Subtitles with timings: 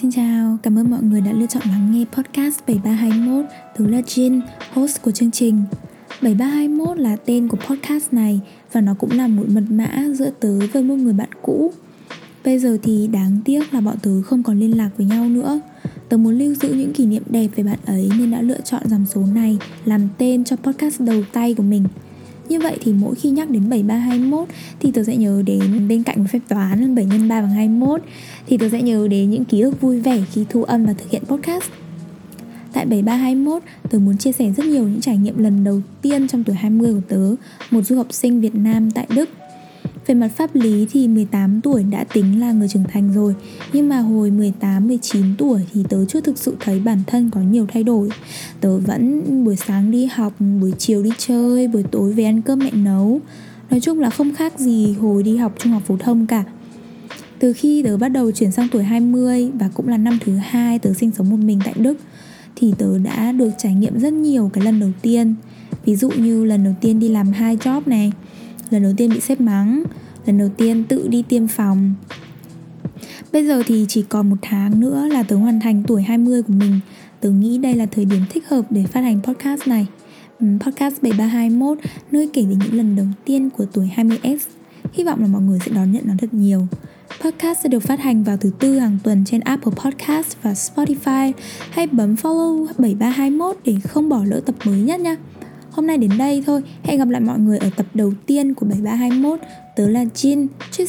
[0.00, 3.44] Xin chào, cảm ơn mọi người đã lựa chọn lắng nghe podcast 7321
[3.78, 4.40] Tớ là Jin,
[4.72, 5.62] host của chương trình.
[6.22, 8.40] 7321 là tên của podcast này
[8.72, 11.72] và nó cũng là một mật mã giữa tớ với một người bạn cũ.
[12.44, 15.60] Bây giờ thì đáng tiếc là bọn tớ không còn liên lạc với nhau nữa.
[16.08, 18.82] Tớ muốn lưu giữ những kỷ niệm đẹp về bạn ấy nên đã lựa chọn
[18.84, 21.84] dòng số này làm tên cho podcast đầu tay của mình
[22.48, 24.48] như vậy thì mỗi khi nhắc đến 7321
[24.80, 28.02] thì tớ sẽ nhớ đến bên cạnh phép toán 7 x 3 bằng 21
[28.46, 31.10] thì tớ sẽ nhớ đến những ký ức vui vẻ khi thu âm và thực
[31.10, 31.64] hiện podcast.
[32.72, 36.44] Tại 7321, tớ muốn chia sẻ rất nhiều những trải nghiệm lần đầu tiên trong
[36.44, 37.34] tuổi 20 của tớ,
[37.70, 39.28] một du học sinh Việt Nam tại Đức
[40.08, 43.34] về mặt pháp lý thì 18 tuổi đã tính là người trưởng thành rồi.
[43.72, 47.40] Nhưng mà hồi 18, 19 tuổi thì tớ chưa thực sự thấy bản thân có
[47.40, 48.08] nhiều thay đổi.
[48.60, 52.58] Tớ vẫn buổi sáng đi học, buổi chiều đi chơi, buổi tối về ăn cơm
[52.58, 53.20] mẹ nấu.
[53.70, 56.44] Nói chung là không khác gì hồi đi học trung học phổ thông cả.
[57.38, 60.78] Từ khi tớ bắt đầu chuyển sang tuổi 20 và cũng là năm thứ hai
[60.78, 61.98] tớ sinh sống một mình tại Đức
[62.56, 65.34] Thì tớ đã được trải nghiệm rất nhiều cái lần đầu tiên.
[65.84, 68.12] Ví dụ như lần đầu tiên đi làm hai job này
[68.70, 69.82] lần đầu tiên bị sếp mắng
[70.28, 71.94] lần đầu tiên tự đi tiêm phòng.
[73.32, 76.52] Bây giờ thì chỉ còn một tháng nữa là tớ hoàn thành tuổi 20 của
[76.52, 76.80] mình.
[77.20, 79.86] Tớ nghĩ đây là thời điểm thích hợp để phát hành podcast này.
[80.40, 81.78] Podcast 7321
[82.12, 84.38] nơi kể về những lần đầu tiên của tuổi 20S
[84.92, 86.66] Hy vọng là mọi người sẽ đón nhận nó thật nhiều.
[87.20, 91.32] Podcast sẽ được phát hành vào thứ tư hàng tuần trên Apple Podcast và Spotify.
[91.70, 95.16] Hãy bấm follow 7321 để không bỏ lỡ tập mới nhất nha.
[95.78, 96.62] Hôm nay đến đây thôi.
[96.82, 99.40] Hẹn gặp lại mọi người ở tập đầu tiên của 7321.
[99.76, 100.46] Tớ là Jin.
[100.70, 100.88] Chúc